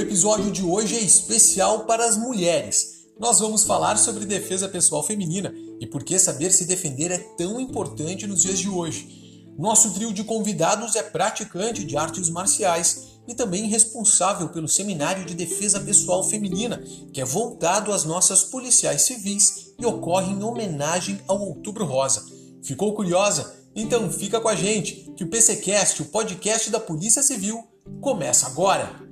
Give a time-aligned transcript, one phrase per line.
[0.00, 3.00] episódio de hoje é especial para as mulheres.
[3.18, 7.60] Nós vamos falar sobre defesa pessoal feminina e por que saber se defender é tão
[7.60, 9.52] importante nos dias de hoje.
[9.58, 15.34] Nosso trio de convidados é praticante de artes marciais e também responsável pelo Seminário de
[15.34, 21.38] Defesa Pessoal Feminina, que é voltado às nossas policiais civis e ocorre em homenagem ao
[21.40, 22.24] Outubro Rosa.
[22.62, 23.54] Ficou curiosa?
[23.76, 27.62] Então fica com a gente, que o PCcast, o podcast da Polícia Civil,
[28.00, 29.09] começa agora.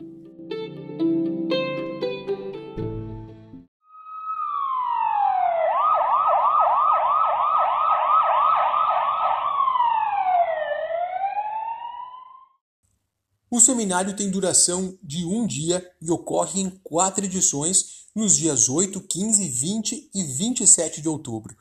[13.59, 19.01] O seminário tem duração de um dia e ocorre em quatro edições nos dias 8,
[19.01, 21.57] 15, 20 e 27 de outubro.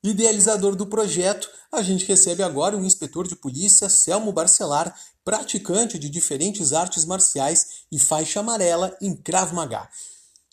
[0.00, 6.08] Idealizador do projeto, a gente recebe agora o inspetor de polícia Selmo Barcelar, praticante de
[6.08, 9.88] diferentes artes marciais e faixa amarela em Krav Maga.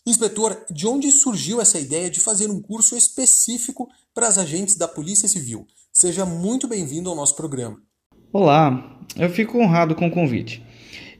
[0.04, 4.88] Inspetor, de onde surgiu essa ideia de fazer um curso específico para as agentes da
[4.88, 5.64] Polícia Civil?
[5.92, 7.80] Seja muito bem-vindo ao nosso programa.
[8.32, 10.66] Olá, eu fico honrado com o convite.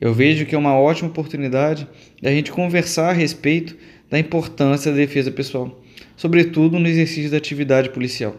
[0.00, 1.86] Eu vejo que é uma ótima oportunidade
[2.22, 3.76] da gente conversar a respeito
[4.10, 5.82] da importância da defesa pessoal
[6.18, 8.36] sobretudo no exercício da atividade policial.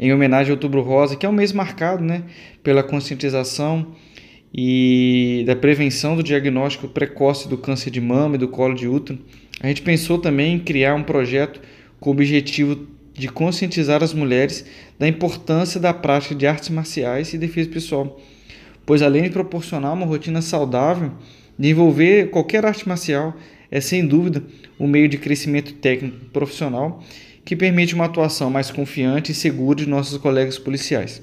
[0.00, 2.24] Em homenagem ao Outubro Rosa, que é um mês marcado né,
[2.62, 3.94] pela conscientização
[4.52, 9.18] e da prevenção do diagnóstico precoce do câncer de mama e do colo de útero,
[9.60, 11.60] a gente pensou também em criar um projeto
[12.00, 14.66] com o objetivo de conscientizar as mulheres
[14.98, 18.20] da importância da prática de artes marciais e defesa pessoal,
[18.86, 21.12] pois além de proporcionar uma rotina saudável,
[21.58, 23.34] de envolver qualquer arte marcial
[23.70, 24.44] é sem dúvida
[24.78, 27.02] um meio de crescimento técnico profissional
[27.44, 31.22] que permite uma atuação mais confiante e segura de nossos colegas policiais.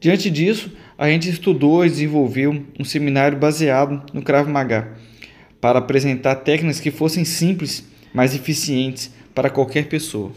[0.00, 4.96] Diante disso, a gente estudou e desenvolveu um seminário baseado no Krav Maga
[5.60, 10.32] para apresentar técnicas que fossem simples, mas eficientes para qualquer pessoa.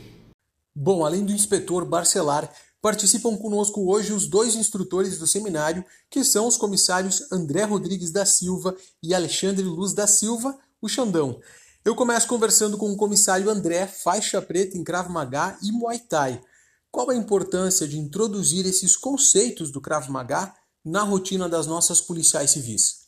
[0.76, 2.50] Bom, além do inspetor Barcelar,
[2.82, 8.26] Participam conosco hoje os dois instrutores do seminário, que são os comissários André Rodrigues da
[8.26, 11.42] Silva e Alexandre Luz da Silva, o Xandão.
[11.84, 16.42] Eu começo conversando com o comissário André, faixa preta em Krav Maga e Muay Thai.
[16.90, 20.54] Qual a importância de introduzir esses conceitos do Krav Maga
[20.84, 23.08] na rotina das nossas policiais civis?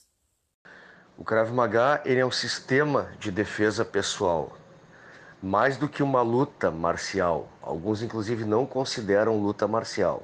[1.18, 4.58] O Krav Maga ele é um sistema de defesa pessoal
[5.42, 7.50] mais do que uma luta marcial.
[7.62, 10.24] Alguns, inclusive, não consideram luta marcial.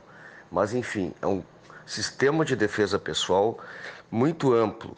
[0.51, 1.43] Mas, enfim, é um
[1.85, 3.59] sistema de defesa pessoal
[4.11, 4.95] muito amplo,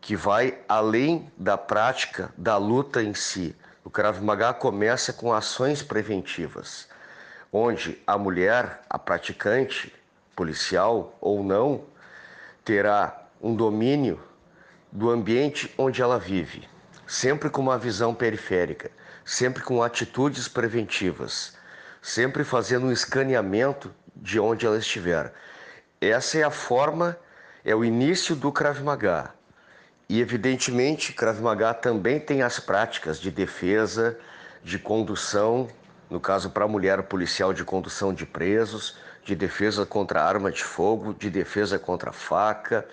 [0.00, 3.54] que vai além da prática da luta em si.
[3.84, 6.88] O Krav Maga começa com ações preventivas,
[7.52, 9.94] onde a mulher, a praticante,
[10.34, 11.84] policial ou não,
[12.64, 14.20] terá um domínio
[14.90, 16.68] do ambiente onde ela vive,
[17.06, 18.90] sempre com uma visão periférica
[19.24, 21.54] sempre com atitudes preventivas,
[22.00, 25.32] sempre fazendo um escaneamento de onde ela estiver.
[26.00, 27.16] Essa é a forma,
[27.64, 29.30] é o início do Krav Maga.
[30.08, 34.18] E evidentemente, Krav Maga também tem as práticas de defesa,
[34.62, 35.68] de condução,
[36.10, 40.62] no caso para a mulher policial de condução de presos, de defesa contra arma de
[40.62, 42.86] fogo, de defesa contra faca,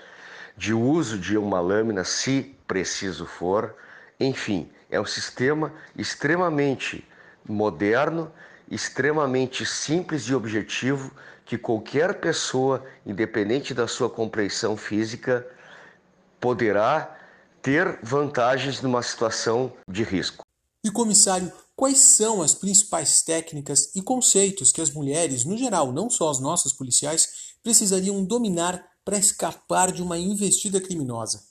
[0.55, 3.75] de uso de uma lâmina se preciso for,
[4.19, 7.07] enfim, é um sistema extremamente
[7.47, 8.31] moderno,
[8.69, 11.11] extremamente simples e objetivo
[11.45, 15.47] que qualquer pessoa, independente da sua compreensão física,
[16.39, 17.17] poderá
[17.61, 20.45] ter vantagens numa situação de risco.
[20.83, 26.09] E comissário, quais são as principais técnicas e conceitos que as mulheres, no geral, não
[26.09, 31.41] só as nossas policiais, precisariam dominar para escapar de uma investida criminosa?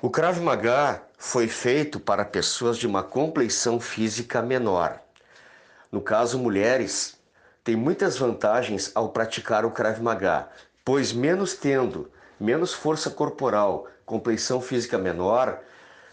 [0.00, 5.00] O Krav Maga foi feito para pessoas de uma compleição física menor.
[5.90, 7.18] No caso, mulheres
[7.64, 10.48] têm muitas vantagens ao praticar o Krav Maga,
[10.84, 15.60] pois menos tendo menos força corporal, compleição física menor,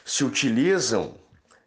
[0.04, 1.14] se utilizam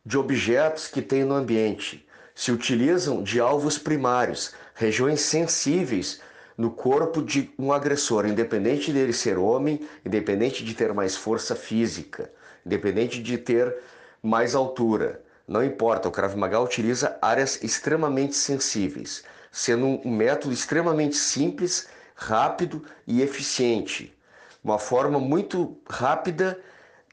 [0.04, 6.20] de objetos que têm no ambiente, se utilizam de alvos primários, regiões sensíveis
[6.56, 12.32] no corpo de um agressor, independente dele ser homem, independente de ter mais força física,
[12.68, 13.74] independente de ter
[14.22, 15.22] mais altura.
[15.46, 22.84] Não importa, o Krav Maga utiliza áreas extremamente sensíveis, sendo um método extremamente simples, rápido
[23.06, 24.14] e eficiente.
[24.62, 26.60] Uma forma muito rápida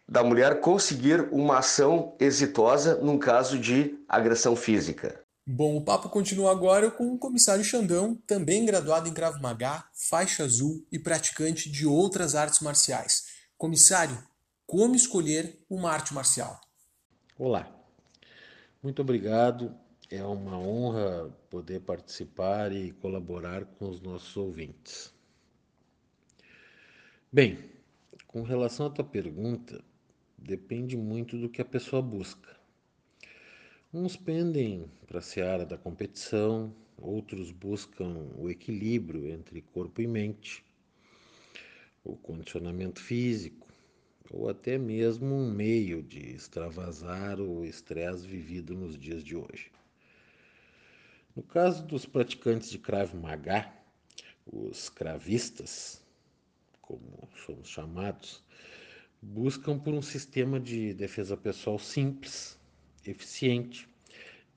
[0.08, 5.22] da mulher conseguir uma ação exitosa num caso de agressão física.
[5.48, 10.44] Bom, o papo continua agora com o comissário Xandão, também graduado em Krav Maga, faixa
[10.44, 13.26] azul e praticante de outras artes marciais.
[13.58, 14.18] Comissário,
[14.66, 16.60] como escolher uma arte marcial.
[17.38, 17.72] Olá,
[18.82, 19.76] muito obrigado.
[20.10, 25.14] É uma honra poder participar e colaborar com os nossos ouvintes.
[27.32, 27.60] Bem,
[28.28, 29.84] com relação à tua pergunta,
[30.38, 32.56] depende muito do que a pessoa busca.
[33.94, 40.64] Uns pendem para a seara da competição, outros buscam o equilíbrio entre corpo e mente,
[42.04, 43.65] o condicionamento físico,
[44.30, 49.72] ou até mesmo um meio de extravasar o estresse vivido nos dias de hoje.
[51.36, 53.72] No caso dos praticantes de Krav Maga,
[54.46, 56.02] os cravistas,
[56.82, 58.44] como somos chamados,
[59.22, 62.58] buscam por um sistema de defesa pessoal simples,
[63.06, 63.88] eficiente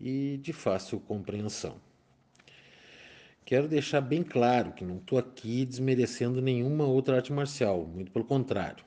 [0.00, 1.80] e de fácil compreensão.
[3.44, 8.24] Quero deixar bem claro que não estou aqui desmerecendo nenhuma outra arte marcial, muito pelo
[8.24, 8.84] contrário.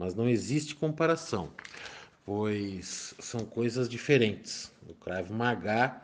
[0.00, 1.52] Mas não existe comparação,
[2.24, 4.72] pois são coisas diferentes.
[4.88, 6.00] O Krav Maga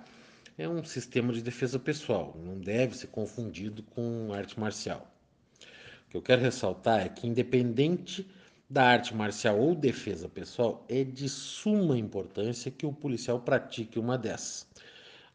[0.58, 5.10] é um sistema de defesa pessoal, não deve ser confundido com arte marcial.
[5.62, 8.30] O que eu quero ressaltar é que, independente
[8.68, 14.18] da arte marcial ou defesa pessoal, é de suma importância que o policial pratique uma
[14.18, 14.66] dessas,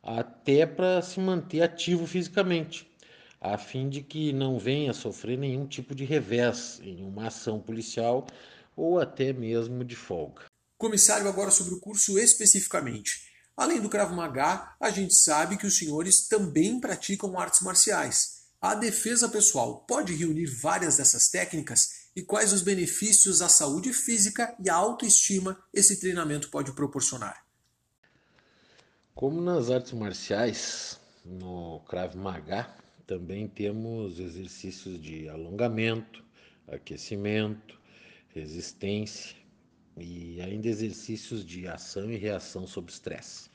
[0.03, 2.87] até para se manter ativo fisicamente,
[3.41, 8.27] a fim de que não venha sofrer nenhum tipo de revés em uma ação policial
[8.77, 10.45] ou até mesmo de folga.
[10.77, 13.31] Comissário, agora sobre o curso especificamente.
[13.57, 18.41] Além do Krav Maga, a gente sabe que os senhores também praticam artes marciais.
[18.61, 24.55] A defesa pessoal pode reunir várias dessas técnicas e quais os benefícios à saúde física
[24.63, 27.43] e à autoestima esse treinamento pode proporcionar?
[29.15, 32.80] Como nas artes marciais, no Krav Maga,
[33.11, 36.23] também temos exercícios de alongamento,
[36.65, 37.77] aquecimento,
[38.33, 39.35] resistência
[39.97, 43.49] e ainda exercícios de ação e reação sob estresse.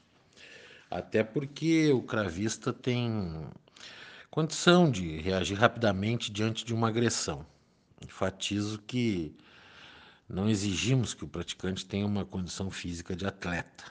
[0.91, 3.49] Até porque o cravista tem
[4.31, 7.47] condição de reagir rapidamente diante de uma agressão.
[8.05, 9.35] Enfatizo que
[10.29, 13.91] não exigimos que o praticante tenha uma condição física de atleta,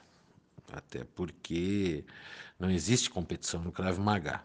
[0.72, 2.06] até porque
[2.60, 4.44] não existe competição no Krav Maga.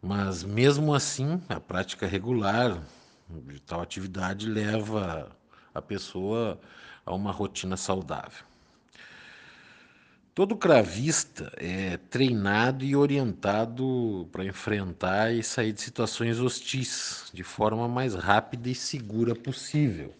[0.00, 2.80] Mas mesmo assim, a prática regular
[3.28, 5.30] de tal atividade leva
[5.74, 6.60] a pessoa
[7.04, 8.44] a uma rotina saudável.
[10.34, 17.88] Todo cravista é treinado e orientado para enfrentar e sair de situações hostis de forma
[17.88, 20.14] mais rápida e segura possível.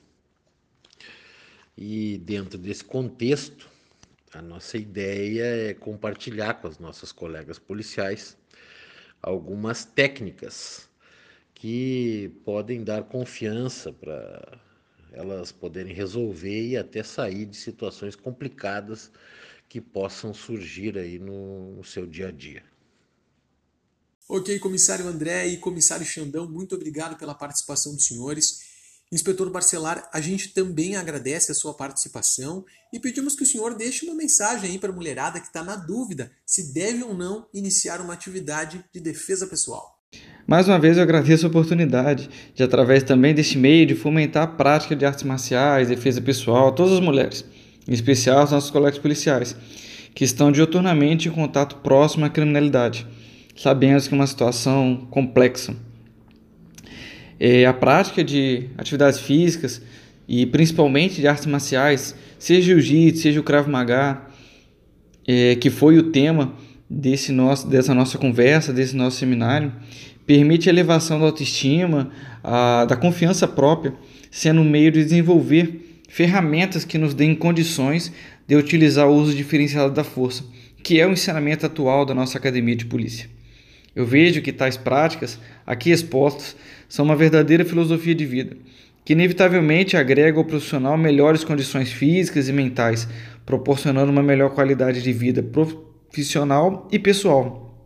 [1.76, 3.68] E dentro desse contexto,
[4.34, 8.36] a nossa ideia é compartilhar com as nossas colegas policiais
[9.22, 10.88] algumas técnicas
[11.54, 14.60] que podem dar confiança para
[15.12, 19.10] elas poderem resolver e até sair de situações complicadas
[19.68, 22.62] que possam surgir aí no, no seu dia a dia.
[24.28, 28.67] Ok, comissário André e comissário Xandão, muito obrigado pela participação dos senhores.
[29.10, 34.04] Inspetor Barcelar, a gente também agradece a sua participação e pedimos que o senhor deixe
[34.04, 38.00] uma mensagem aí para a mulherada que está na dúvida se deve ou não iniciar
[38.00, 39.98] uma atividade de defesa pessoal.
[40.46, 44.46] Mais uma vez eu agradeço a oportunidade de, através também deste meio, de fomentar a
[44.46, 47.44] prática de artes marciais, defesa pessoal a todas as mulheres
[47.88, 49.56] em especial os nossos colegas policiais,
[50.14, 53.06] que estão diuturnamente em contato próximo à criminalidade.
[53.56, 55.74] Sabemos que é uma situação complexa.
[57.40, 59.80] É, a prática de atividades físicas
[60.26, 64.22] e principalmente de artes marciais, seja jiu-jitsu, seja o Krav Maga,
[65.26, 66.54] é, que foi o tema
[66.88, 69.72] desse nosso, dessa nossa conversa, desse nosso seminário,
[70.26, 72.10] permite a elevação da autoestima,
[72.42, 73.94] a, da confiança própria,
[74.30, 78.12] sendo um meio de desenvolver ferramentas que nos deem condições
[78.46, 80.44] de utilizar o uso diferenciado da força,
[80.82, 83.28] que é o ensinamento atual da nossa academia de polícia.
[83.98, 86.54] Eu vejo que tais práticas, aqui expostas,
[86.88, 88.56] são uma verdadeira filosofia de vida,
[89.04, 93.08] que inevitavelmente agrega ao profissional melhores condições físicas e mentais,
[93.44, 97.76] proporcionando uma melhor qualidade de vida profissional e pessoal.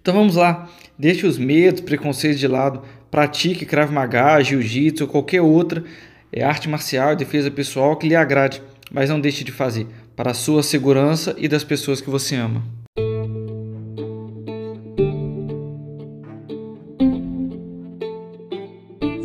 [0.00, 5.42] Então vamos lá, deixe os medos, preconceitos de lado, pratique Krav Maga, Jiu-Jitsu ou qualquer
[5.42, 5.84] outra
[6.32, 9.86] é arte marcial e defesa pessoal que lhe agrade, mas não deixe de fazer
[10.16, 12.79] para a sua segurança e das pessoas que você ama.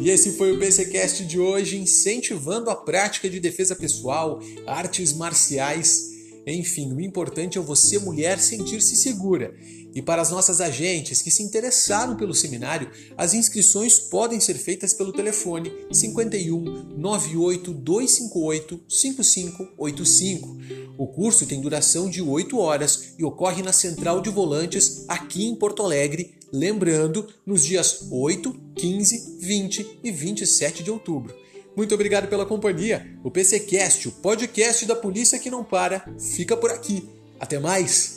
[0.05, 6.11] E esse foi o BCcast de hoje, incentivando a prática de defesa pessoal, artes marciais,
[6.45, 9.55] enfim, o importante é você, mulher, sentir-se segura.
[9.95, 14.93] E para as nossas agentes que se interessaram pelo seminário, as inscrições podem ser feitas
[14.93, 20.57] pelo telefone 51 98 258 5585.
[20.99, 25.55] O curso tem duração de 8 horas e ocorre na Central de Volantes, aqui em
[25.55, 31.35] Porto Alegre, lembrando, nos dias 8, 15, 20 e 27 de outubro.
[31.75, 33.05] Muito obrigado pela companhia.
[33.23, 37.07] O PCcast, o podcast da polícia que não para, fica por aqui.
[37.39, 38.14] Até mais!